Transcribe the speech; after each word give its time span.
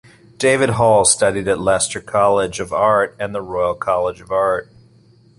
David 0.39 0.69
Hall 0.69 1.05
studied 1.05 1.47
at 1.47 1.59
Leicester 1.61 2.01
College 2.01 2.59
of 2.59 2.73
Art 2.73 3.15
and 3.19 3.35
the 3.35 3.41
Royal 3.43 3.75
College 3.75 4.19
of 4.19 4.31
Art. 4.31 4.67